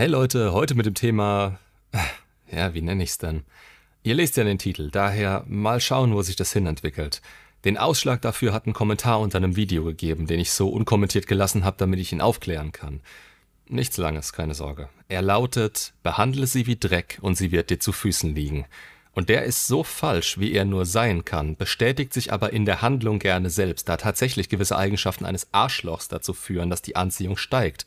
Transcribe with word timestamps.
Hey 0.00 0.08
Leute, 0.08 0.52
heute 0.52 0.74
mit 0.74 0.86
dem 0.86 0.94
Thema. 0.94 1.58
Ja, 2.50 2.72
wie 2.72 2.80
nenne 2.80 3.02
ich's 3.02 3.18
denn? 3.18 3.44
Ihr 4.02 4.14
lest 4.14 4.38
ja 4.38 4.44
den 4.44 4.56
Titel, 4.56 4.90
daher 4.90 5.44
mal 5.46 5.78
schauen, 5.78 6.14
wo 6.14 6.22
sich 6.22 6.36
das 6.36 6.54
hinentwickelt. 6.54 7.20
Den 7.66 7.76
Ausschlag 7.76 8.22
dafür 8.22 8.54
hat 8.54 8.66
ein 8.66 8.72
Kommentar 8.72 9.20
unter 9.20 9.36
einem 9.36 9.56
Video 9.56 9.84
gegeben, 9.84 10.26
den 10.26 10.40
ich 10.40 10.52
so 10.52 10.70
unkommentiert 10.70 11.26
gelassen 11.26 11.66
habe, 11.66 11.76
damit 11.76 12.00
ich 12.00 12.14
ihn 12.14 12.22
aufklären 12.22 12.72
kann. 12.72 13.02
Nichts 13.68 13.98
Langes, 13.98 14.32
keine 14.32 14.54
Sorge. 14.54 14.88
Er 15.08 15.20
lautet: 15.20 15.92
Behandle 16.02 16.46
sie 16.46 16.66
wie 16.66 16.76
Dreck 16.76 17.18
und 17.20 17.36
sie 17.36 17.52
wird 17.52 17.68
dir 17.68 17.78
zu 17.78 17.92
Füßen 17.92 18.34
liegen. 18.34 18.64
Und 19.12 19.28
der 19.28 19.44
ist 19.44 19.66
so 19.66 19.84
falsch, 19.84 20.38
wie 20.38 20.54
er 20.54 20.64
nur 20.64 20.86
sein 20.86 21.26
kann, 21.26 21.56
bestätigt 21.56 22.14
sich 22.14 22.32
aber 22.32 22.54
in 22.54 22.64
der 22.64 22.80
Handlung 22.80 23.18
gerne 23.18 23.50
selbst, 23.50 23.86
da 23.90 23.98
tatsächlich 23.98 24.48
gewisse 24.48 24.78
Eigenschaften 24.78 25.26
eines 25.26 25.48
Arschlochs 25.52 26.08
dazu 26.08 26.32
führen, 26.32 26.70
dass 26.70 26.80
die 26.80 26.96
Anziehung 26.96 27.36
steigt. 27.36 27.84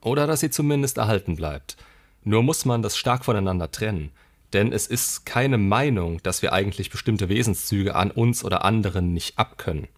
Oder 0.00 0.26
dass 0.26 0.40
sie 0.40 0.50
zumindest 0.50 0.98
erhalten 0.98 1.36
bleibt. 1.36 1.76
Nur 2.24 2.42
muss 2.42 2.64
man 2.64 2.82
das 2.82 2.96
stark 2.96 3.24
voneinander 3.24 3.70
trennen. 3.70 4.12
Denn 4.52 4.72
es 4.72 4.86
ist 4.86 5.26
keine 5.26 5.58
Meinung, 5.58 6.22
dass 6.22 6.42
wir 6.42 6.52
eigentlich 6.52 6.90
bestimmte 6.90 7.28
Wesenszüge 7.28 7.94
an 7.94 8.10
uns 8.10 8.44
oder 8.44 8.64
anderen 8.64 9.12
nicht 9.12 9.38
abkönnen. 9.38 9.88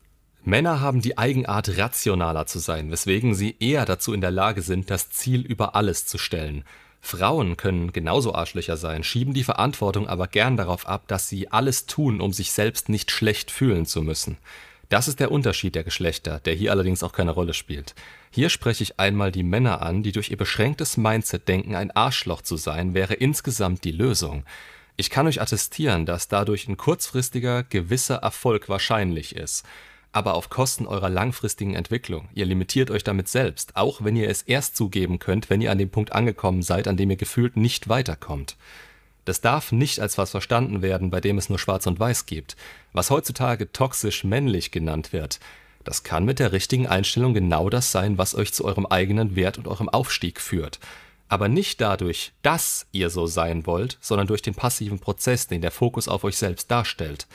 Männer 0.43 0.81
haben 0.81 1.03
die 1.03 1.19
Eigenart, 1.19 1.77
rationaler 1.77 2.47
zu 2.47 2.59
sein, 2.59 2.91
weswegen 2.91 3.35
sie 3.35 3.57
eher 3.61 3.85
dazu 3.85 4.13
in 4.15 4.21
der 4.21 4.31
Lage 4.31 4.63
sind, 4.63 4.91
das 4.91 5.11
Ziel 5.11 5.43
über 5.43 5.75
alles 5.75 6.07
zu 6.07 6.19
stellen. 6.19 6.65
Frauen 7.01 7.57
können 7.57 7.93
genauso 7.93 8.35
Arschlöcher 8.35 8.77
sein, 8.77 9.05
schieben 9.05 9.35
die 9.35 9.45
Verantwortung 9.45 10.07
aber 10.09 10.27
gern 10.29 10.57
darauf 10.57 10.87
ab, 10.87 11.09
dass 11.09 11.29
sie 11.29 11.51
alles 11.51 11.87
tun, 11.87 12.21
um 12.21 12.33
sich 12.33 12.53
selbst 12.53 12.89
nicht 12.89 13.11
schlecht 13.11 13.51
fühlen 13.51 13.87
zu 13.87 14.03
müssen. 14.03 14.37
Das 14.91 15.09
ist 15.09 15.21
der 15.21 15.31
Unterschied 15.33 15.75
der 15.75 15.85
Geschlechter, 15.85 16.41
der 16.41 16.53
hier 16.53 16.73
allerdings 16.73 17.03
auch 17.03 17.13
keine 17.13 17.31
Rolle 17.31 17.55
spielt. 17.55 17.95
Hier 18.31 18.51
spreche 18.51 18.83
ich 18.83 19.01
einmal 19.01 19.33
die 19.33 19.43
Männer 19.43 19.81
an, 19.81 20.03
die 20.03 20.13
durch 20.13 20.31
ihr 20.31 20.37
beschränktes 20.37 20.99
Mindset 20.99 21.49
denken, 21.49 21.75
ein 21.75 21.91
Arschloch 21.93 22.43
zu 22.43 22.59
sein, 22.59 22.93
wäre 22.93 23.15
insgesamt 23.15 23.85
die 23.85 23.93
Lösung. 23.93 24.45
Ich 24.97 25.09
kann 25.09 25.27
euch 25.27 25.41
attestieren, 25.41 26.05
dass 26.05 26.29
dadurch 26.29 26.69
ein 26.69 26.77
kurzfristiger, 26.77 27.63
gewisser 27.63 28.17
Erfolg 28.17 28.69
wahrscheinlich 28.69 29.35
ist 29.35 29.65
aber 30.13 30.35
auf 30.35 30.51
Kosten 30.51 30.87
eurer 30.87 31.09
langfristigen 31.09 31.75
Entwicklung. 31.75 32.29
Ihr 32.35 32.47
limitiert 32.47 32.91
euch 32.91 33.05
damit 33.05 33.29
selbst, 33.29 33.77
auch 33.77 34.03
wenn 34.03 34.17
ihr 34.17 34.29
es 34.29 34.43
erst 34.43 34.77
zugeben 34.77 35.19
könnt, 35.19 35.51
wenn 35.51 35.61
ihr 35.61 35.71
an 35.71 35.79
dem 35.79 35.91
Punkt 35.91 36.13
angekommen 36.13 36.63
seid, 36.63 36.89
an 36.89 36.97
dem 36.97 37.11
ihr 37.11 37.17
gefühlt 37.17 37.57
nicht 37.57 37.89
weiterkommt. 37.89 38.57
Das 39.25 39.41
darf 39.41 39.73
nicht 39.73 40.01
als 40.01 40.19
was 40.19 40.31
verstanden 40.31 40.83
werden, 40.83 41.11
bei 41.11 41.21
dem 41.21 41.39
es 41.39 41.49
nur 41.49 41.59
Schwarz 41.59 41.87
und 41.87 42.01
Weiß 42.01 42.27
gibt. 42.27 42.57
Was 42.93 43.11
heutzutage 43.11 43.73
toxisch 43.73 44.25
männlich 44.25 44.71
genannt 44.71 45.13
wird, 45.13 45.41
das 45.85 46.03
kann 46.03 46.25
mit 46.25 46.39
der 46.39 46.53
richtigen 46.53 46.87
Einstellung 46.87 47.33
genau 47.35 47.71
das 47.71 47.91
sein, 47.91 48.19
was 48.19 48.35
euch 48.35 48.53
zu 48.53 48.65
eurem 48.65 48.87
eigenen 48.87 49.35
Wert 49.37 49.59
und 49.59 49.67
eurem 49.67 49.89
Aufstieg 49.89 50.41
führt. 50.41 50.79
Aber 51.29 51.49
nicht 51.49 51.81
dadurch, 51.81 52.33
dass 52.43 52.87
ihr 52.93 53.09
so 53.09 53.27
sein 53.27 53.65
wollt, 53.65 53.99
sondern 54.01 54.27
durch 54.27 54.43
den 54.43 54.55
passiven 54.55 54.99
Prozess, 54.99 55.47
den 55.47 55.63
der 55.63 55.71
Fokus 55.71 56.09
auf 56.09 56.25
euch 56.25 56.37
selbst 56.37 56.71
darstellt. 56.71 57.27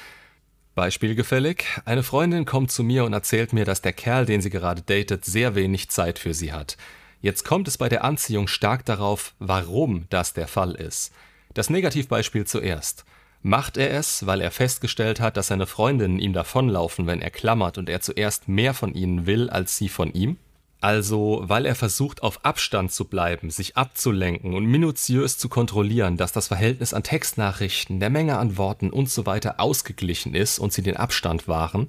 Beispielgefällig, 0.75 1.63
eine 1.85 2.03
Freundin 2.03 2.45
kommt 2.45 2.69
zu 2.69 2.83
mir 2.83 3.05
und 3.05 3.13
erzählt 3.13 3.53
mir, 3.53 3.63
dass 3.63 3.81
der 3.81 3.93
Kerl, 3.93 4.25
den 4.25 4.41
sie 4.41 4.49
gerade 4.49 4.81
datet, 4.81 5.23
sehr 5.23 5.55
wenig 5.55 5.89
Zeit 5.89 6.19
für 6.19 6.33
sie 6.33 6.51
hat. 6.51 6.75
Jetzt 7.21 7.45
kommt 7.45 7.69
es 7.69 7.77
bei 7.77 7.87
der 7.87 8.03
Anziehung 8.03 8.47
stark 8.47 8.83
darauf, 8.85 9.33
warum 9.39 10.05
das 10.09 10.33
der 10.33 10.49
Fall 10.49 10.75
ist. 10.75 11.13
Das 11.55 11.69
Negativbeispiel 11.69 12.45
zuerst. 12.45 13.05
Macht 13.41 13.77
er 13.77 13.91
es, 13.91 14.25
weil 14.25 14.41
er 14.41 14.51
festgestellt 14.51 15.21
hat, 15.21 15.37
dass 15.37 15.47
seine 15.47 15.67
Freundinnen 15.67 16.19
ihm 16.19 16.33
davonlaufen, 16.33 17.07
wenn 17.07 17.21
er 17.21 17.29
klammert 17.29 17.77
und 17.77 17.87
er 17.87 18.01
zuerst 18.01 18.49
mehr 18.49 18.73
von 18.73 18.93
ihnen 18.93 19.25
will 19.25 19.49
als 19.49 19.77
sie 19.77 19.87
von 19.87 20.11
ihm? 20.13 20.35
Also, 20.81 21.43
weil 21.45 21.65
er 21.65 21.75
versucht, 21.75 22.23
auf 22.23 22.43
Abstand 22.43 22.91
zu 22.91 23.05
bleiben, 23.05 23.51
sich 23.51 23.77
abzulenken 23.77 24.53
und 24.53 24.65
minutiös 24.65 25.37
zu 25.37 25.47
kontrollieren, 25.47 26.17
dass 26.17 26.33
das 26.33 26.49
Verhältnis 26.49 26.93
an 26.93 27.03
Textnachrichten, 27.03 28.01
der 28.01 28.09
Menge 28.09 28.37
an 28.37 28.57
Worten 28.57 28.91
usw. 28.91 29.39
So 29.41 29.49
ausgeglichen 29.51 30.35
ist 30.35 30.59
und 30.59 30.73
sie 30.73 30.83
den 30.83 30.97
Abstand 30.97 31.47
wahren, 31.47 31.87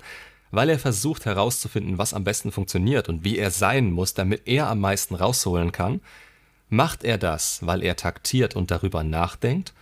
weil 0.52 0.70
er 0.70 0.78
versucht 0.78 1.24
herauszufinden, 1.24 1.98
was 1.98 2.14
am 2.14 2.22
besten 2.22 2.52
funktioniert 2.52 3.08
und 3.08 3.24
wie 3.24 3.36
er 3.36 3.50
sein 3.50 3.90
muss, 3.90 4.14
damit 4.14 4.42
er 4.46 4.68
am 4.68 4.78
meisten 4.78 5.16
rausholen 5.16 5.72
kann, 5.72 6.00
macht 6.68 7.04
er 7.04 7.18
das, 7.18 7.64
weil 7.64 7.82
er 7.82 7.96
taktiert 7.96 8.56
und 8.56 8.70
darüber 8.70 9.04
nachdenkt, 9.04 9.72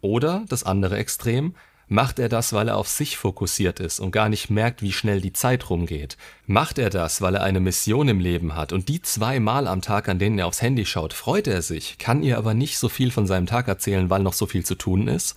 oder 0.00 0.44
das 0.48 0.64
andere 0.64 0.98
Extrem, 0.98 1.54
Macht 1.86 2.18
er 2.18 2.30
das, 2.30 2.54
weil 2.54 2.68
er 2.68 2.78
auf 2.78 2.88
sich 2.88 3.18
fokussiert 3.18 3.78
ist 3.78 4.00
und 4.00 4.10
gar 4.10 4.30
nicht 4.30 4.48
merkt, 4.48 4.80
wie 4.80 4.92
schnell 4.92 5.20
die 5.20 5.34
Zeit 5.34 5.68
rumgeht? 5.68 6.16
Macht 6.46 6.78
er 6.78 6.88
das, 6.88 7.20
weil 7.20 7.34
er 7.34 7.42
eine 7.42 7.60
Mission 7.60 8.08
im 8.08 8.20
Leben 8.20 8.56
hat 8.56 8.72
und 8.72 8.88
die 8.88 9.02
zweimal 9.02 9.68
am 9.68 9.82
Tag, 9.82 10.08
an 10.08 10.18
denen 10.18 10.38
er 10.38 10.46
aufs 10.46 10.62
Handy 10.62 10.86
schaut, 10.86 11.12
freut 11.12 11.46
er 11.46 11.60
sich, 11.60 11.98
kann 11.98 12.22
ihr 12.22 12.38
aber 12.38 12.54
nicht 12.54 12.78
so 12.78 12.88
viel 12.88 13.10
von 13.10 13.26
seinem 13.26 13.46
Tag 13.46 13.68
erzählen, 13.68 14.08
weil 14.08 14.22
noch 14.22 14.32
so 14.32 14.46
viel 14.46 14.64
zu 14.64 14.76
tun 14.76 15.08
ist? 15.08 15.36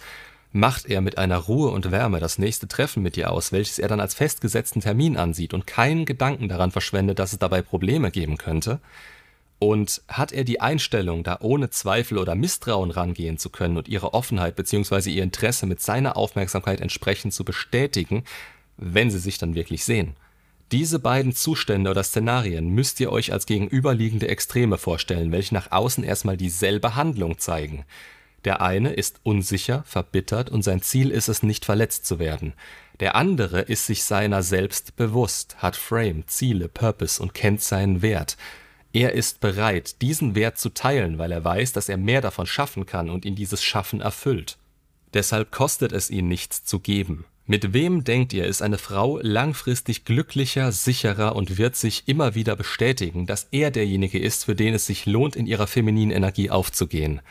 Macht 0.53 0.85
er 0.85 1.01
mit 1.01 1.17
einer 1.17 1.37
Ruhe 1.37 1.69
und 1.69 1.91
Wärme 1.91 2.21
das 2.21 2.37
nächste 2.37 2.69
Treffen 2.69 3.03
mit 3.03 3.17
ihr 3.17 3.29
aus, 3.31 3.51
welches 3.51 3.77
er 3.77 3.89
dann 3.89 3.99
als 3.99 4.13
festgesetzten 4.13 4.81
Termin 4.81 5.17
ansieht 5.17 5.53
und 5.53 5.67
keinen 5.67 6.05
Gedanken 6.05 6.47
daran 6.47 6.71
verschwendet, 6.71 7.19
dass 7.19 7.33
es 7.33 7.39
dabei 7.39 7.61
Probleme 7.61 8.09
geben 8.09 8.37
könnte? 8.37 8.79
Und 9.59 10.03
hat 10.07 10.31
er 10.31 10.43
die 10.43 10.61
Einstellung, 10.61 11.23
da 11.23 11.37
ohne 11.41 11.69
Zweifel 11.71 12.19
oder 12.19 12.35
Misstrauen 12.35 12.91
rangehen 12.91 13.37
zu 13.39 13.49
können 13.49 13.77
und 13.77 13.87
ihre 13.87 14.13
Offenheit 14.13 14.55
bzw. 14.55 15.09
ihr 15.09 15.23
Interesse 15.23 15.65
mit 15.65 15.81
seiner 15.81 16.15
Aufmerksamkeit 16.15 16.79
entsprechend 16.79 17.33
zu 17.33 17.43
bestätigen, 17.43 18.23
wenn 18.77 19.09
sie 19.09 19.19
sich 19.19 19.39
dann 19.39 19.55
wirklich 19.55 19.83
sehen? 19.83 20.15
Diese 20.71 20.99
beiden 20.99 21.33
Zustände 21.33 21.89
oder 21.89 22.03
Szenarien 22.03 22.67
müsst 22.67 22.99
ihr 22.99 23.11
euch 23.11 23.31
als 23.31 23.45
gegenüberliegende 23.45 24.27
Extreme 24.27 24.77
vorstellen, 24.77 25.31
welche 25.31 25.53
nach 25.53 25.71
außen 25.71 26.03
erstmal 26.03 26.35
dieselbe 26.35 26.95
Handlung 26.95 27.37
zeigen. 27.37 27.85
Der 28.43 28.61
eine 28.61 28.93
ist 28.93 29.21
unsicher, 29.23 29.83
verbittert 29.85 30.49
und 30.49 30.63
sein 30.63 30.81
Ziel 30.81 31.09
ist 31.09 31.29
es, 31.29 31.41
nicht 31.41 31.65
verletzt 31.65 32.05
zu 32.05 32.19
werden. 32.19 32.53
Der 32.99 33.15
andere 33.15 33.61
ist 33.61 33.85
sich 33.85 34.03
seiner 34.03 34.43
selbst 34.43 34.95
bewusst, 34.95 35.57
hat 35.59 35.75
Frame, 35.75 36.27
Ziele, 36.27 36.67
Purpose 36.67 37.21
und 37.21 37.33
kennt 37.33 37.61
seinen 37.61 38.01
Wert. 38.01 38.37
Er 38.97 39.13
ist 39.13 39.41
bereit, 39.41 40.01
diesen 40.01 40.33
Wert 40.33 40.57
zu 40.57 40.69
teilen, 40.69 41.19
weil 41.19 41.31
er 41.31 41.43
weiß, 41.43 41.71
dass 41.71 41.87
er 41.87 41.97
mehr 41.97 42.19
davon 42.19 42.47
schaffen 42.47 42.87
kann 42.87 43.11
und 43.11 43.25
ihn 43.25 43.35
dieses 43.35 43.63
Schaffen 43.63 44.01
erfüllt. 44.01 44.57
Deshalb 45.13 45.51
kostet 45.51 45.91
es 45.91 46.09
ihn 46.09 46.27
nichts 46.27 46.65
zu 46.65 46.79
geben. 46.79 47.25
Mit 47.45 47.73
wem 47.73 48.03
denkt 48.03 48.33
ihr, 48.33 48.47
ist 48.47 48.63
eine 48.63 48.79
Frau 48.79 49.19
langfristig 49.21 50.03
glücklicher, 50.03 50.71
sicherer 50.71 51.35
und 51.35 51.59
wird 51.59 51.75
sich 51.75 52.07
immer 52.07 52.33
wieder 52.33 52.55
bestätigen, 52.55 53.27
dass 53.27 53.47
er 53.51 53.69
derjenige 53.69 54.17
ist, 54.17 54.45
für 54.45 54.55
den 54.55 54.73
es 54.73 54.87
sich 54.87 55.05
lohnt, 55.05 55.35
in 55.35 55.45
ihrer 55.45 55.67
femininen 55.67 56.09
Energie 56.09 56.49
aufzugehen? 56.49 57.21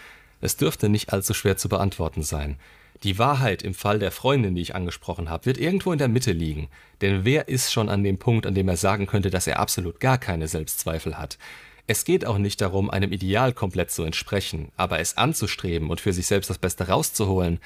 Es 0.40 0.56
dürfte 0.56 0.88
nicht 0.88 1.12
allzu 1.12 1.34
schwer 1.34 1.56
zu 1.56 1.68
beantworten 1.68 2.22
sein. 2.22 2.58
Die 3.02 3.18
Wahrheit 3.18 3.62
im 3.62 3.74
Fall 3.74 3.98
der 3.98 4.10
Freundin, 4.10 4.54
die 4.54 4.62
ich 4.62 4.74
angesprochen 4.74 5.28
habe, 5.28 5.46
wird 5.46 5.58
irgendwo 5.58 5.92
in 5.92 5.98
der 5.98 6.08
Mitte 6.08 6.32
liegen. 6.32 6.68
Denn 7.00 7.24
wer 7.24 7.48
ist 7.48 7.72
schon 7.72 7.88
an 7.88 8.04
dem 8.04 8.18
Punkt, 8.18 8.46
an 8.46 8.54
dem 8.54 8.68
er 8.68 8.76
sagen 8.76 9.06
könnte, 9.06 9.30
dass 9.30 9.46
er 9.46 9.58
absolut 9.58 10.00
gar 10.00 10.18
keine 10.18 10.48
Selbstzweifel 10.48 11.18
hat? 11.18 11.38
Es 11.86 12.04
geht 12.04 12.26
auch 12.26 12.38
nicht 12.38 12.60
darum, 12.60 12.90
einem 12.90 13.12
Ideal 13.12 13.52
komplett 13.52 13.90
zu 13.90 14.02
entsprechen, 14.02 14.72
aber 14.76 14.98
es 14.98 15.16
anzustreben 15.16 15.90
und 15.90 16.00
für 16.00 16.12
sich 16.12 16.26
selbst 16.26 16.50
das 16.50 16.58
Beste 16.58 16.88
rauszuholen, 16.88 17.60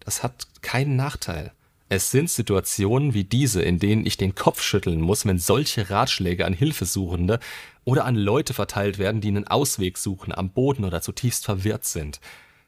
das 0.00 0.22
hat 0.22 0.46
keinen 0.62 0.96
Nachteil. 0.96 1.52
Es 1.88 2.10
sind 2.10 2.30
Situationen 2.30 3.14
wie 3.14 3.24
diese, 3.24 3.62
in 3.62 3.78
denen 3.78 4.06
ich 4.06 4.16
den 4.16 4.34
Kopf 4.34 4.62
schütteln 4.62 5.00
muss, 5.00 5.26
wenn 5.26 5.38
solche 5.38 5.90
Ratschläge 5.90 6.46
an 6.46 6.52
Hilfesuchende 6.52 7.40
oder 7.84 8.04
an 8.04 8.16
Leute 8.16 8.54
verteilt 8.54 8.98
werden, 8.98 9.20
die 9.20 9.28
einen 9.28 9.46
Ausweg 9.46 9.98
suchen, 9.98 10.32
am 10.32 10.50
Boden 10.50 10.84
oder 10.84 11.02
zutiefst 11.02 11.44
verwirrt 11.44 11.84
sind. 11.84 12.20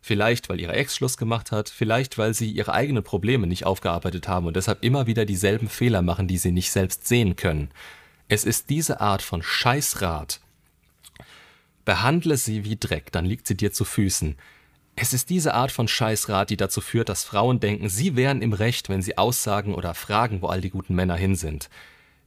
Vielleicht, 0.07 0.49
weil 0.49 0.61
ihre 0.61 0.75
Ex 0.75 0.95
Schluss 0.95 1.17
gemacht 1.17 1.51
hat, 1.51 1.69
vielleicht, 1.69 2.17
weil 2.17 2.33
sie 2.33 2.49
ihre 2.49 2.73
eigenen 2.73 3.03
Probleme 3.03 3.49
nicht 3.49 3.67
aufgearbeitet 3.67 4.29
haben 4.29 4.47
und 4.47 4.55
deshalb 4.55 4.85
immer 4.85 5.09
wieder 5.09 5.25
dieselben 5.25 5.69
Fehler 5.69 6.01
machen, 6.01 6.29
die 6.29 6.39
sie 6.39 6.53
nicht 6.53 6.71
selbst 6.71 7.09
sehen 7.09 7.35
können. 7.35 7.73
Es 8.29 8.45
ist 8.45 8.71
diese 8.71 9.01
Art 9.01 9.21
von 9.21 9.43
Scheißrat. 9.43 10.41
Behandle 11.85 12.37
sie 12.37 12.63
wie 12.63 12.77
Dreck, 12.77 13.11
dann 13.11 13.25
liegt 13.25 13.49
sie 13.49 13.57
dir 13.57 13.73
zu 13.73 13.85
Füßen. 13.85 14.37
Es 14.95 15.13
ist 15.13 15.29
diese 15.29 15.55
Art 15.55 15.73
von 15.73 15.89
Scheißrat, 15.89 16.51
die 16.51 16.57
dazu 16.57 16.81
führt, 16.81 17.09
dass 17.09 17.25
Frauen 17.25 17.59
denken, 17.59 17.89
sie 17.89 18.15
wären 18.15 18.43
im 18.43 18.53
Recht, 18.53 18.89
wenn 18.89 19.03
sie 19.03 19.19
aussagen 19.19 19.75
oder 19.75 19.93
fragen, 19.93 20.41
wo 20.41 20.47
all 20.47 20.61
die 20.61 20.71
guten 20.71 20.95
Männer 20.95 21.17
hin 21.17 21.35
sind. 21.35 21.69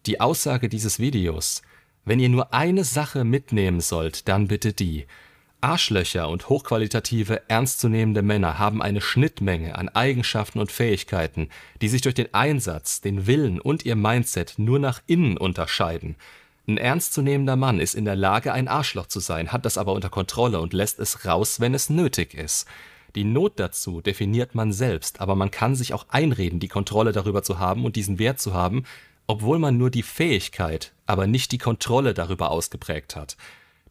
Die 0.06 0.20
Aussage 0.20 0.68
dieses 0.68 1.00
Videos, 1.00 1.62
wenn 2.04 2.20
ihr 2.20 2.28
nur 2.28 2.54
eine 2.54 2.84
Sache 2.84 3.24
mitnehmen 3.24 3.80
sollt, 3.80 4.28
dann 4.28 4.50
bitte 4.50 4.74
die. 4.74 5.08
Arschlöcher 5.62 6.30
und 6.30 6.48
hochqualitative, 6.48 7.50
ernstzunehmende 7.50 8.22
Männer 8.22 8.60
haben 8.60 8.82
eine 8.82 9.02
Schnittmenge 9.02 9.76
an 9.76 9.90
Eigenschaften 9.90 10.60
und 10.60 10.72
Fähigkeiten, 10.72 11.50
die 11.82 11.90
sich 11.90 12.02
durch 12.02 12.16
den 12.16 12.34
Einsatz, 12.34 13.02
den 13.02 13.28
Willen 13.28 13.60
und 13.60 13.86
ihr 13.86 13.98
Mindset 13.98 14.54
nur 14.58 14.80
nach 14.80 15.02
innen 15.06 15.38
unterscheiden. 15.38 16.16
Ein 16.68 16.78
ernstzunehmender 16.78 17.58
Mann 17.58 17.80
ist 17.80 17.96
in 17.96 18.06
der 18.06 18.16
Lage, 18.16 18.54
ein 18.54 18.68
Arschloch 18.70 19.08
zu 19.08 19.20
sein, 19.20 19.52
hat 19.52 19.66
das 19.66 19.78
aber 19.78 19.94
unter 19.94 20.10
Kontrolle 20.10 20.62
und 20.62 20.72
lässt 20.72 21.00
es 21.00 21.26
raus, 21.26 21.60
wenn 21.60 21.74
es 21.74 21.90
nötig 21.90 22.36
ist. 22.36 22.66
Die 23.16 23.24
Not 23.24 23.60
dazu 23.60 24.02
definiert 24.02 24.56
man 24.56 24.72
selbst, 24.72 25.20
aber 25.20 25.36
man 25.36 25.52
kann 25.52 25.76
sich 25.76 25.94
auch 25.94 26.06
einreden, 26.10 26.60
die 26.60 26.68
Kontrolle 26.68 27.12
darüber 27.12 27.44
zu 27.44 27.60
haben 27.60 27.84
und 27.84 27.96
diesen 27.96 28.20
Wert 28.20 28.40
zu 28.40 28.54
haben, 28.54 28.84
obwohl 29.28 29.60
man 29.60 29.78
nur 29.78 29.90
die 29.90 30.04
Fähigkeit, 30.04 30.94
aber 31.06 31.28
nicht 31.28 31.52
die 31.52 31.58
Kontrolle 31.58 32.14
darüber 32.14 32.50
ausgeprägt 32.52 33.16
hat. 33.16 33.36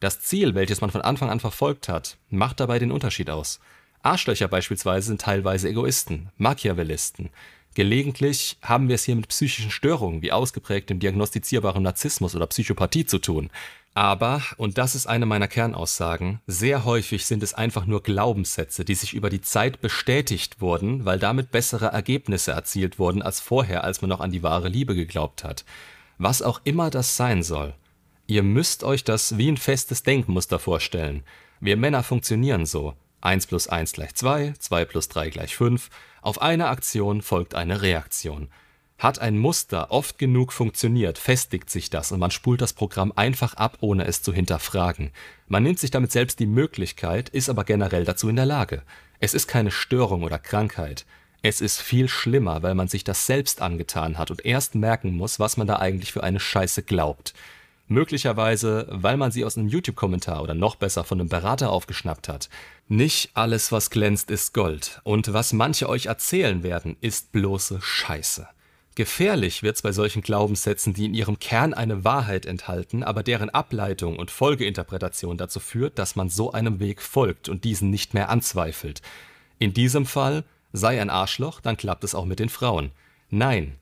Das 0.00 0.20
Ziel, 0.20 0.54
welches 0.54 0.80
man 0.80 0.90
von 0.90 1.02
Anfang 1.02 1.30
an 1.30 1.40
verfolgt 1.40 1.88
hat, 1.88 2.16
macht 2.30 2.60
dabei 2.60 2.78
den 2.78 2.92
Unterschied 2.92 3.30
aus. 3.30 3.58
Arschlöcher 4.02 4.46
beispielsweise 4.46 5.08
sind 5.08 5.20
teilweise 5.20 5.68
Egoisten, 5.68 6.30
Machiavellisten. 6.36 7.30
Gelegentlich 7.74 8.56
haben 8.62 8.88
wir 8.88 8.94
es 8.94 9.04
hier 9.04 9.16
mit 9.16 9.28
psychischen 9.28 9.70
Störungen 9.70 10.22
wie 10.22 10.32
ausgeprägtem 10.32 11.00
diagnostizierbarem 11.00 11.82
Narzissmus 11.82 12.34
oder 12.34 12.46
Psychopathie 12.46 13.06
zu 13.06 13.18
tun. 13.18 13.50
Aber, 13.94 14.42
und 14.56 14.78
das 14.78 14.94
ist 14.94 15.06
eine 15.06 15.26
meiner 15.26 15.48
Kernaussagen, 15.48 16.40
sehr 16.46 16.84
häufig 16.84 17.26
sind 17.26 17.42
es 17.42 17.54
einfach 17.54 17.84
nur 17.86 18.02
Glaubenssätze, 18.02 18.84
die 18.84 18.94
sich 18.94 19.14
über 19.14 19.30
die 19.30 19.40
Zeit 19.40 19.80
bestätigt 19.80 20.60
wurden, 20.60 21.04
weil 21.04 21.18
damit 21.18 21.50
bessere 21.50 21.86
Ergebnisse 21.86 22.52
erzielt 22.52 23.00
wurden 23.00 23.22
als 23.22 23.40
vorher, 23.40 23.82
als 23.82 24.00
man 24.00 24.08
noch 24.08 24.20
an 24.20 24.30
die 24.30 24.44
wahre 24.44 24.68
Liebe 24.68 24.94
geglaubt 24.94 25.42
hat. 25.42 25.64
Was 26.18 26.42
auch 26.42 26.60
immer 26.62 26.90
das 26.90 27.16
sein 27.16 27.42
soll. 27.42 27.74
Ihr 28.30 28.42
müsst 28.42 28.84
euch 28.84 29.04
das 29.04 29.38
wie 29.38 29.50
ein 29.50 29.56
festes 29.56 30.02
Denkmuster 30.02 30.58
vorstellen. 30.58 31.22
Wir 31.60 31.78
Männer 31.78 32.02
funktionieren 32.02 32.66
so. 32.66 32.92
1 33.22 33.46
plus 33.46 33.68
1 33.68 33.94
gleich 33.94 34.14
2, 34.14 34.52
2 34.58 34.84
plus 34.84 35.08
3 35.08 35.30
gleich 35.30 35.56
5. 35.56 35.88
Auf 36.20 36.42
eine 36.42 36.68
Aktion 36.68 37.22
folgt 37.22 37.54
eine 37.54 37.80
Reaktion. 37.80 38.50
Hat 38.98 39.18
ein 39.18 39.38
Muster 39.38 39.90
oft 39.90 40.18
genug 40.18 40.52
funktioniert, 40.52 41.16
festigt 41.16 41.70
sich 41.70 41.88
das 41.88 42.12
und 42.12 42.20
man 42.20 42.30
spult 42.30 42.60
das 42.60 42.74
Programm 42.74 43.14
einfach 43.16 43.54
ab, 43.54 43.78
ohne 43.80 44.04
es 44.04 44.20
zu 44.20 44.34
hinterfragen. 44.34 45.10
Man 45.46 45.62
nimmt 45.62 45.78
sich 45.78 45.90
damit 45.90 46.12
selbst 46.12 46.38
die 46.38 46.46
Möglichkeit, 46.46 47.30
ist 47.30 47.48
aber 47.48 47.64
generell 47.64 48.04
dazu 48.04 48.28
in 48.28 48.36
der 48.36 48.44
Lage. 48.44 48.82
Es 49.20 49.32
ist 49.32 49.48
keine 49.48 49.70
Störung 49.70 50.22
oder 50.22 50.38
Krankheit. 50.38 51.06
Es 51.40 51.62
ist 51.62 51.80
viel 51.80 52.08
schlimmer, 52.08 52.62
weil 52.62 52.74
man 52.74 52.88
sich 52.88 53.04
das 53.04 53.24
selbst 53.24 53.62
angetan 53.62 54.18
hat 54.18 54.30
und 54.30 54.44
erst 54.44 54.74
merken 54.74 55.16
muss, 55.16 55.40
was 55.40 55.56
man 55.56 55.66
da 55.66 55.76
eigentlich 55.76 56.12
für 56.12 56.24
eine 56.24 56.40
Scheiße 56.40 56.82
glaubt. 56.82 57.32
Möglicherweise, 57.88 58.86
weil 58.90 59.16
man 59.16 59.30
sie 59.30 59.46
aus 59.46 59.56
einem 59.56 59.68
YouTube-Kommentar 59.68 60.42
oder 60.42 60.54
noch 60.54 60.76
besser 60.76 61.04
von 61.04 61.20
einem 61.20 61.30
Berater 61.30 61.70
aufgeschnappt 61.70 62.28
hat. 62.28 62.50
Nicht 62.86 63.30
alles, 63.32 63.72
was 63.72 63.88
glänzt, 63.88 64.30
ist 64.30 64.52
Gold. 64.52 65.00
Und 65.04 65.32
was 65.32 65.54
manche 65.54 65.88
euch 65.88 66.06
erzählen 66.06 66.62
werden, 66.62 66.98
ist 67.00 67.32
bloße 67.32 67.80
Scheiße. 67.80 68.46
Gefährlich 68.94 69.62
wird's 69.62 69.80
bei 69.80 69.92
solchen 69.92 70.22
Glaubenssätzen, 70.22 70.92
die 70.92 71.06
in 71.06 71.14
ihrem 71.14 71.38
Kern 71.38 71.72
eine 71.72 72.04
Wahrheit 72.04 72.44
enthalten, 72.44 73.02
aber 73.02 73.22
deren 73.22 73.48
Ableitung 73.48 74.18
und 74.18 74.30
Folgeinterpretation 74.30 75.38
dazu 75.38 75.60
führt, 75.60 75.98
dass 75.98 76.16
man 76.16 76.28
so 76.28 76.52
einem 76.52 76.80
Weg 76.80 77.00
folgt 77.00 77.48
und 77.48 77.64
diesen 77.64 77.90
nicht 77.90 78.12
mehr 78.12 78.28
anzweifelt. 78.28 79.00
In 79.58 79.72
diesem 79.72 80.04
Fall 80.04 80.44
sei 80.72 81.00
ein 81.00 81.10
Arschloch, 81.10 81.60
dann 81.60 81.76
klappt 81.76 82.04
es 82.04 82.14
auch 82.14 82.26
mit 82.26 82.38
den 82.38 82.48
Frauen. 82.48 82.90
Nein, 83.30 83.76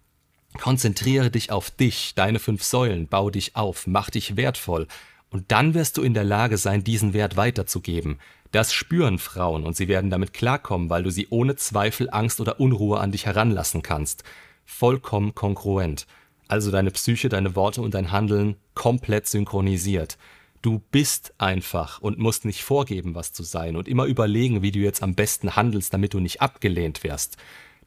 Konzentriere 0.59 1.31
dich 1.31 1.51
auf 1.51 1.71
dich, 1.71 2.15
deine 2.15 2.39
fünf 2.39 2.63
Säulen, 2.63 3.07
bau 3.09 3.31
dich 3.31 3.57
auf, 3.57 3.87
mach 3.87 4.11
dich 4.11 4.37
wertvoll, 4.37 4.87
und 5.31 5.53
dann 5.53 5.75
wirst 5.75 5.97
du 5.97 6.03
in 6.03 6.15
der 6.15 6.25
Lage 6.25 6.57
sein, 6.57 6.85
diesen 6.85 7.13
Wert 7.13 7.37
weiterzugeben. 7.37 8.19
Das 8.53 8.73
spüren 8.73 9.19
Frauen 9.19 9.65
und 9.65 9.77
sie 9.77 9.89
werden 9.89 10.09
damit 10.09 10.33
klarkommen, 10.33 10.89
weil 10.89 11.03
du 11.03 11.11
sie 11.11 11.27
ohne 11.31 11.57
Zweifel, 11.57 12.09
Angst 12.11 12.41
oder 12.41 12.61
Unruhe 12.61 13.01
an 13.01 13.13
dich 13.13 13.27
heranlassen 13.27 13.83
kannst. 13.83 14.25
Vollkommen 14.65 15.35
kongruent. 15.35 16.07
Also 16.49 16.71
deine 16.71 16.91
Psyche, 16.93 17.29
deine 17.29 17.57
Worte 17.57 17.83
und 17.83 17.95
dein 17.95 18.13
Handeln 18.13 18.57
komplett 18.75 19.27
synchronisiert. 19.27 20.17
Du 20.63 20.81
bist 20.91 21.35
einfach 21.39 22.01
und 22.01 22.19
musst 22.19 22.45
nicht 22.45 22.63
vorgeben, 22.63 23.15
was 23.15 23.33
zu 23.33 23.43
sein 23.43 23.77
und 23.77 23.89
immer 23.89 24.05
überlegen, 24.05 24.63
wie 24.63 24.73
du 24.73 24.79
jetzt 24.79 25.03
am 25.03 25.15
besten 25.15 25.55
handelst, 25.55 25.93
damit 25.93 26.15
du 26.15 26.21
nicht 26.21 26.41
abgelehnt 26.41 27.05
wirst. 27.05 27.37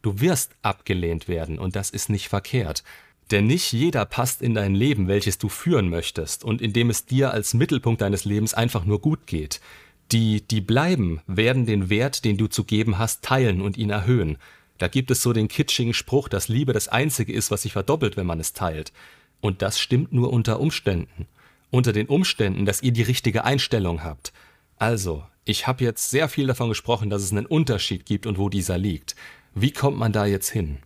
Du 0.02 0.22
wirst 0.22 0.54
abgelehnt 0.62 1.28
werden 1.28 1.60
und 1.60 1.76
das 1.76 1.90
ist 1.90 2.10
nicht 2.10 2.30
verkehrt. 2.30 2.84
Denn 3.32 3.46
nicht 3.46 3.72
jeder 3.74 4.06
passt 4.06 4.42
in 4.42 4.56
dein 4.56 4.74
Leben, 4.74 5.08
welches 5.08 5.38
du 5.38 5.50
führen 5.50 5.90
möchtest 5.90 6.44
und 6.44 6.62
in 6.62 6.74
dem 6.74 6.90
es 6.90 7.06
dir 7.06 7.32
als 7.32 7.54
Mittelpunkt 7.54 8.02
deines 8.02 8.26
Lebens 8.26 8.54
einfach 8.54 8.86
nur 8.86 9.02
gut 9.02 9.28
geht. 9.28 9.62
Die, 10.12 10.42
die 10.42 10.62
bleiben, 10.62 11.22
werden 11.28 11.68
den 11.68 11.90
Wert, 11.90 12.26
den 12.26 12.38
du 12.38 12.48
zu 12.48 12.64
geben 12.64 12.98
hast, 12.98 13.24
teilen 13.24 13.62
und 13.62 13.78
ihn 13.78 13.92
erhöhen. 13.92 14.38
Da 14.80 14.88
gibt 14.88 15.12
es 15.12 15.22
so 15.22 15.34
den 15.34 15.48
kitschigen 15.48 15.94
Spruch, 15.94 16.30
dass 16.30 16.48
Liebe 16.48 16.74
das 16.74 16.88
Einzige 16.88 17.34
ist, 17.34 17.52
was 17.52 17.62
sich 17.62 17.74
verdoppelt, 17.74 18.18
wenn 18.18 18.26
man 18.26 18.40
es 18.40 18.54
teilt. 18.54 18.92
Und 19.42 19.62
das 19.62 19.80
stimmt 19.80 20.12
nur 20.12 20.34
unter 20.34 20.60
Umständen. 20.60 21.28
Unter 21.70 21.94
den 21.94 22.08
Umständen, 22.08 22.66
dass 22.66 22.82
ihr 22.82 22.92
die 22.92 23.04
richtige 23.04 23.44
Einstellung 23.44 24.04
habt. 24.04 24.34
Also, 24.78 25.24
ich 25.46 25.68
habe 25.68 25.84
jetzt 25.84 26.10
sehr 26.10 26.30
viel 26.30 26.48
davon 26.48 26.70
gesprochen, 26.70 27.10
dass 27.10 27.22
es 27.22 27.32
einen 27.32 27.46
Unterschied 27.46 28.06
gibt 28.06 28.26
und 28.26 28.40
wo 28.40 28.50
dieser 28.50 28.78
liegt. 28.78 29.16
Wie 29.62 29.72
kommt 29.72 29.98
man 29.98 30.14
da 30.14 30.26
jetzt 30.26 30.50
hin? 30.50 30.78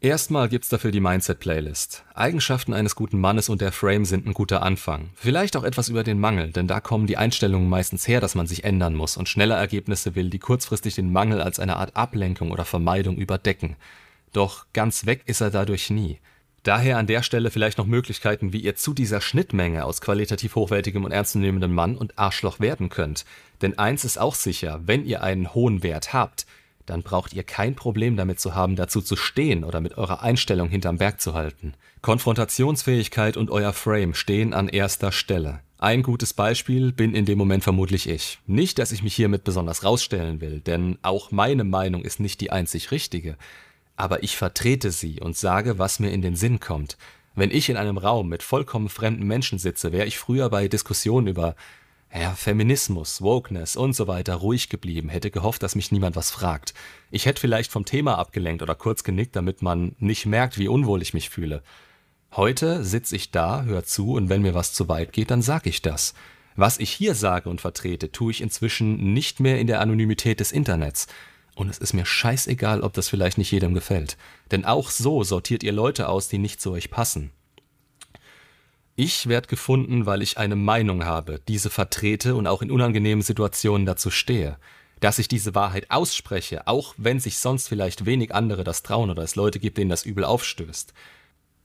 Erstmal 0.00 0.48
gibt's 0.48 0.70
dafür 0.70 0.90
die 0.90 1.00
Mindset-Playlist. 1.00 2.06
Eigenschaften 2.14 2.72
eines 2.72 2.94
guten 2.96 3.20
Mannes 3.20 3.50
und 3.50 3.60
der 3.60 3.72
Frame 3.72 4.06
sind 4.06 4.26
ein 4.26 4.32
guter 4.32 4.62
Anfang. 4.62 5.10
Vielleicht 5.16 5.54
auch 5.54 5.64
etwas 5.64 5.90
über 5.90 6.02
den 6.02 6.18
Mangel, 6.18 6.50
denn 6.50 6.66
da 6.66 6.80
kommen 6.80 7.06
die 7.06 7.18
Einstellungen 7.18 7.68
meistens 7.68 8.08
her, 8.08 8.22
dass 8.22 8.34
man 8.34 8.46
sich 8.46 8.64
ändern 8.64 8.94
muss 8.94 9.18
und 9.18 9.28
schneller 9.28 9.58
Ergebnisse 9.58 10.14
will, 10.14 10.30
die 10.30 10.38
kurzfristig 10.38 10.94
den 10.94 11.12
Mangel 11.12 11.42
als 11.42 11.60
eine 11.60 11.76
Art 11.76 11.94
Ablenkung 11.94 12.52
oder 12.52 12.64
Vermeidung 12.64 13.18
überdecken. 13.18 13.76
Doch 14.32 14.64
ganz 14.72 15.04
weg 15.04 15.24
ist 15.26 15.42
er 15.42 15.50
dadurch 15.50 15.90
nie. 15.90 16.20
Daher 16.62 16.96
an 16.96 17.06
der 17.06 17.22
Stelle 17.22 17.50
vielleicht 17.50 17.76
noch 17.76 17.86
Möglichkeiten, 17.86 18.54
wie 18.54 18.60
ihr 18.60 18.76
zu 18.76 18.94
dieser 18.94 19.20
Schnittmenge 19.20 19.84
aus 19.84 20.00
qualitativ 20.00 20.54
hochwertigem 20.54 21.04
und 21.04 21.12
ernstzunehmendem 21.12 21.74
Mann 21.74 21.98
und 21.98 22.18
Arschloch 22.18 22.60
werden 22.60 22.88
könnt. 22.88 23.26
Denn 23.60 23.76
eins 23.76 24.06
ist 24.06 24.18
auch 24.18 24.34
sicher, 24.34 24.80
wenn 24.86 25.04
ihr 25.04 25.22
einen 25.22 25.52
hohen 25.52 25.82
Wert 25.82 26.14
habt, 26.14 26.46
dann 26.86 27.02
braucht 27.02 27.32
ihr 27.32 27.42
kein 27.42 27.74
Problem 27.74 28.16
damit 28.16 28.40
zu 28.40 28.54
haben, 28.54 28.76
dazu 28.76 29.00
zu 29.00 29.16
stehen 29.16 29.64
oder 29.64 29.80
mit 29.80 29.98
eurer 29.98 30.22
Einstellung 30.22 30.68
hinterm 30.68 30.98
Berg 30.98 31.20
zu 31.20 31.34
halten. 31.34 31.74
Konfrontationsfähigkeit 32.02 33.36
und 33.36 33.50
euer 33.50 33.72
Frame 33.72 34.14
stehen 34.14 34.54
an 34.54 34.68
erster 34.68 35.12
Stelle. 35.12 35.60
Ein 35.78 36.02
gutes 36.02 36.34
Beispiel 36.34 36.92
bin 36.92 37.14
in 37.14 37.24
dem 37.24 37.38
Moment 37.38 37.64
vermutlich 37.64 38.08
ich. 38.08 38.38
Nicht, 38.46 38.78
dass 38.78 38.92
ich 38.92 39.02
mich 39.02 39.14
hiermit 39.14 39.44
besonders 39.44 39.82
rausstellen 39.82 40.40
will, 40.40 40.60
denn 40.60 40.98
auch 41.00 41.30
meine 41.30 41.64
Meinung 41.64 42.02
ist 42.02 42.20
nicht 42.20 42.40
die 42.42 42.52
einzig 42.52 42.90
richtige. 42.90 43.36
Aber 43.96 44.22
ich 44.22 44.36
vertrete 44.36 44.90
sie 44.90 45.20
und 45.20 45.36
sage, 45.36 45.78
was 45.78 45.98
mir 45.98 46.10
in 46.10 46.22
den 46.22 46.36
Sinn 46.36 46.60
kommt. 46.60 46.98
Wenn 47.34 47.50
ich 47.50 47.70
in 47.70 47.76
einem 47.76 47.96
Raum 47.96 48.28
mit 48.28 48.42
vollkommen 48.42 48.88
fremden 48.88 49.26
Menschen 49.26 49.58
sitze, 49.58 49.92
wäre 49.92 50.06
ich 50.06 50.18
früher 50.18 50.50
bei 50.50 50.68
Diskussionen 50.68 51.28
über 51.28 51.54
ja, 52.12 52.34
Feminismus, 52.34 53.22
Wokeness 53.22 53.76
und 53.76 53.94
so 53.94 54.08
weiter 54.08 54.34
ruhig 54.34 54.68
geblieben, 54.68 55.08
hätte 55.08 55.30
gehofft, 55.30 55.62
dass 55.62 55.76
mich 55.76 55.92
niemand 55.92 56.16
was 56.16 56.30
fragt. 56.30 56.74
Ich 57.10 57.26
hätte 57.26 57.40
vielleicht 57.40 57.70
vom 57.70 57.84
Thema 57.84 58.18
abgelenkt 58.18 58.62
oder 58.62 58.74
kurz 58.74 59.04
genickt, 59.04 59.36
damit 59.36 59.62
man 59.62 59.94
nicht 59.98 60.26
merkt, 60.26 60.58
wie 60.58 60.68
unwohl 60.68 61.02
ich 61.02 61.14
mich 61.14 61.30
fühle. 61.30 61.62
Heute 62.32 62.84
sitze 62.84 63.16
ich 63.16 63.30
da, 63.30 63.62
hör 63.62 63.84
zu 63.84 64.14
und 64.14 64.28
wenn 64.28 64.42
mir 64.42 64.54
was 64.54 64.72
zu 64.72 64.88
weit 64.88 65.12
geht, 65.12 65.30
dann 65.30 65.42
sag 65.42 65.66
ich 65.66 65.82
das. 65.82 66.14
Was 66.56 66.78
ich 66.78 66.90
hier 66.90 67.14
sage 67.14 67.48
und 67.48 67.60
vertrete, 67.60 68.10
tue 68.10 68.32
ich 68.32 68.40
inzwischen 68.40 69.12
nicht 69.12 69.40
mehr 69.40 69.60
in 69.60 69.66
der 69.66 69.80
Anonymität 69.80 70.40
des 70.40 70.52
Internets. 70.52 71.06
Und 71.54 71.68
es 71.68 71.78
ist 71.78 71.92
mir 71.92 72.06
scheißegal, 72.06 72.82
ob 72.82 72.92
das 72.92 73.08
vielleicht 73.08 73.38
nicht 73.38 73.50
jedem 73.50 73.74
gefällt. 73.74 74.16
Denn 74.50 74.64
auch 74.64 74.90
so 74.90 75.22
sortiert 75.22 75.62
ihr 75.62 75.72
Leute 75.72 76.08
aus, 76.08 76.28
die 76.28 76.38
nicht 76.38 76.60
zu 76.60 76.72
euch 76.72 76.90
passen. 76.90 77.30
Ich 79.02 79.28
werde 79.28 79.48
gefunden, 79.48 80.04
weil 80.04 80.20
ich 80.20 80.36
eine 80.36 80.56
Meinung 80.56 81.06
habe, 81.06 81.40
diese 81.48 81.70
vertrete 81.70 82.34
und 82.34 82.46
auch 82.46 82.60
in 82.60 82.70
unangenehmen 82.70 83.22
Situationen 83.22 83.86
dazu 83.86 84.10
stehe. 84.10 84.58
Dass 85.00 85.18
ich 85.18 85.26
diese 85.26 85.54
Wahrheit 85.54 85.90
ausspreche, 85.90 86.66
auch 86.66 86.92
wenn 86.98 87.18
sich 87.18 87.38
sonst 87.38 87.68
vielleicht 87.68 88.04
wenig 88.04 88.34
andere 88.34 88.62
das 88.62 88.82
trauen 88.82 89.08
oder 89.08 89.22
es 89.22 89.36
Leute 89.36 89.58
gibt, 89.58 89.78
denen 89.78 89.88
das 89.88 90.04
übel 90.04 90.24
aufstößt. 90.24 90.92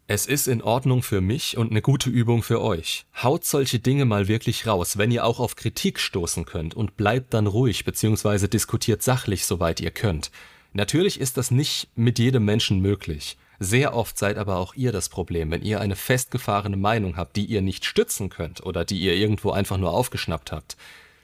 Es 0.07 0.27
ist 0.27 0.47
in 0.47 0.61
Ordnung 0.61 1.03
für 1.03 1.19
mich 1.19 1.57
und 1.57 1.71
eine 1.71 1.81
gute 1.81 2.09
Übung 2.09 2.41
für 2.41 2.61
euch. 2.61 3.05
Haut 3.21 3.43
solche 3.43 3.79
Dinge 3.79 4.05
mal 4.05 4.29
wirklich 4.29 4.65
raus, 4.65 4.97
wenn 4.97 5.11
ihr 5.11 5.25
auch 5.25 5.41
auf 5.41 5.57
Kritik 5.57 5.99
stoßen 5.99 6.45
könnt 6.45 6.73
und 6.73 6.95
bleibt 6.95 7.33
dann 7.33 7.47
ruhig 7.47 7.83
bzw. 7.83 8.47
diskutiert 8.47 9.03
sachlich, 9.03 9.45
soweit 9.45 9.81
ihr 9.81 9.91
könnt. 9.91 10.31
Natürlich 10.71 11.19
ist 11.19 11.35
das 11.35 11.51
nicht 11.51 11.89
mit 11.95 12.17
jedem 12.17 12.45
Menschen 12.45 12.79
möglich. 12.79 13.35
Sehr 13.59 13.95
oft 13.95 14.17
seid 14.17 14.37
aber 14.37 14.57
auch 14.57 14.73
ihr 14.75 14.91
das 14.91 15.09
Problem, 15.09 15.51
wenn 15.51 15.61
ihr 15.61 15.79
eine 15.79 15.95
festgefahrene 15.95 16.77
Meinung 16.77 17.17
habt, 17.17 17.35
die 17.35 17.45
ihr 17.45 17.61
nicht 17.61 17.85
stützen 17.85 18.29
könnt 18.29 18.65
oder 18.65 18.85
die 18.85 18.99
ihr 18.99 19.15
irgendwo 19.15 19.51
einfach 19.51 19.77
nur 19.77 19.91
aufgeschnappt 19.91 20.51
habt. 20.51 20.75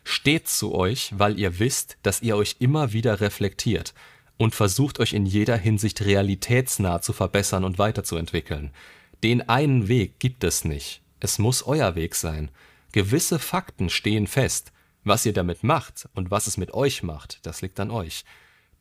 Steht 0.03 0.47
zu 0.47 0.73
euch, 0.73 1.13
weil 1.17 1.37
ihr 1.37 1.59
wisst, 1.59 1.97
dass 2.03 2.21
ihr 2.21 2.35
euch 2.35 2.55
immer 2.59 2.93
wieder 2.93 3.21
reflektiert 3.21 3.93
und 4.37 4.55
versucht 4.55 4.99
euch 4.99 5.13
in 5.13 5.25
jeder 5.25 5.57
Hinsicht 5.57 6.01
realitätsnah 6.01 7.01
zu 7.01 7.13
verbessern 7.13 7.63
und 7.63 7.77
weiterzuentwickeln. 7.77 8.71
Den 9.23 9.47
einen 9.47 9.87
Weg 9.87 10.19
gibt 10.19 10.43
es 10.43 10.65
nicht. 10.65 11.01
Es 11.19 11.37
muss 11.37 11.63
euer 11.67 11.95
Weg 11.95 12.15
sein. 12.15 12.49
Gewisse 12.91 13.37
Fakten 13.37 13.89
stehen 13.89 14.25
fest. 14.25 14.71
Was 15.03 15.25
ihr 15.25 15.33
damit 15.33 15.63
macht 15.63 16.09
und 16.13 16.31
was 16.31 16.47
es 16.47 16.57
mit 16.57 16.73
euch 16.73 17.03
macht, 17.03 17.39
das 17.43 17.61
liegt 17.61 17.79
an 17.79 17.91
euch. 17.91 18.23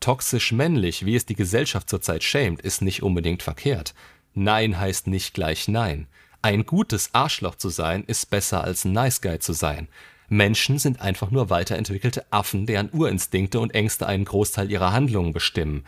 Toxisch 0.00 0.52
männlich, 0.52 1.04
wie 1.04 1.14
es 1.14 1.26
die 1.26 1.35
Gesellschaft 1.35 1.90
zurzeit 1.90 2.25
schämt, 2.25 2.62
ist 2.62 2.80
nicht 2.80 3.02
unbedingt 3.02 3.42
verkehrt. 3.42 3.95
Nein 4.35 4.78
heißt 4.80 5.07
nicht 5.07 5.35
gleich 5.35 5.69
Nein. 5.69 6.07
Ein 6.42 6.64
gutes 6.64 7.11
Arschloch 7.12 7.54
zu 7.57 7.69
sein, 7.69 8.04
ist 8.04 8.30
besser 8.30 8.64
als 8.64 8.87
ein 8.87 8.92
Nice 8.92 9.21
Guy 9.21 9.38
zu 9.38 9.52
sein. 9.52 9.88
Menschen 10.30 10.78
sind 10.78 11.02
einfach 11.02 11.30
nur 11.30 11.50
weiterentwickelte 11.50 12.25
Affen, 12.33 12.64
deren 12.64 12.90
Urinstinkte 12.90 13.61
und 13.61 13.75
Ängste 13.75 14.07
einen 14.07 14.25
Großteil 14.25 14.71
ihrer 14.71 14.92
Handlungen 14.92 15.35
bestimmen. 15.35 15.85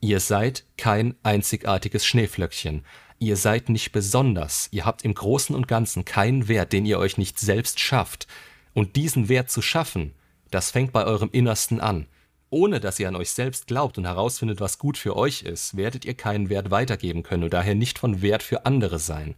Ihr 0.00 0.18
seid 0.18 0.64
kein 0.76 1.14
einzigartiges 1.22 2.04
Schneeflöckchen. 2.04 2.84
Ihr 3.20 3.36
seid 3.36 3.68
nicht 3.68 3.92
besonders. 3.92 4.68
Ihr 4.72 4.84
habt 4.84 5.04
im 5.04 5.14
Großen 5.14 5.54
und 5.54 5.68
Ganzen 5.68 6.04
keinen 6.04 6.48
Wert, 6.48 6.72
den 6.72 6.84
ihr 6.84 6.98
euch 6.98 7.16
nicht 7.16 7.38
selbst 7.38 7.78
schafft. 7.78 8.26
Und 8.74 8.96
diesen 8.96 9.28
Wert 9.28 9.50
zu 9.50 9.62
schaffen, 9.62 10.14
das 10.50 10.72
fängt 10.72 10.92
bei 10.92 11.04
eurem 11.04 11.28
Innersten 11.30 11.78
an. 11.78 12.06
Ohne 12.52 12.80
dass 12.80 13.00
ihr 13.00 13.08
an 13.08 13.16
euch 13.16 13.30
selbst 13.30 13.66
glaubt 13.66 13.96
und 13.96 14.04
herausfindet, 14.04 14.60
was 14.60 14.76
gut 14.76 14.98
für 14.98 15.16
euch 15.16 15.40
ist, 15.40 15.74
werdet 15.74 16.04
ihr 16.04 16.12
keinen 16.12 16.50
Wert 16.50 16.70
weitergeben 16.70 17.22
können 17.22 17.44
und 17.44 17.54
daher 17.54 17.74
nicht 17.74 17.98
von 17.98 18.20
Wert 18.20 18.42
für 18.42 18.66
andere 18.66 18.98
sein. 18.98 19.36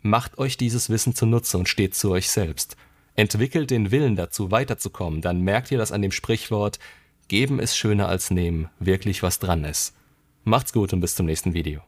Macht 0.00 0.38
euch 0.38 0.58
dieses 0.58 0.88
Wissen 0.88 1.12
zunutze 1.12 1.58
und 1.58 1.68
steht 1.68 1.96
zu 1.96 2.12
euch 2.12 2.30
selbst. 2.30 2.76
Entwickelt 3.16 3.72
den 3.72 3.90
Willen 3.90 4.14
dazu, 4.14 4.52
weiterzukommen, 4.52 5.22
dann 5.22 5.40
merkt 5.40 5.72
ihr, 5.72 5.78
dass 5.78 5.90
an 5.90 6.02
dem 6.02 6.12
Sprichwort 6.12 6.78
Geben 7.26 7.58
ist 7.58 7.76
schöner 7.76 8.08
als 8.08 8.30
nehmen 8.30 8.68
wirklich 8.78 9.24
was 9.24 9.40
dran 9.40 9.64
ist. 9.64 9.96
Macht's 10.44 10.72
gut 10.72 10.92
und 10.92 11.00
bis 11.00 11.16
zum 11.16 11.26
nächsten 11.26 11.54
Video. 11.54 11.80